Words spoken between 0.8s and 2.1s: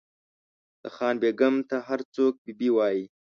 د خان بېګم ته هر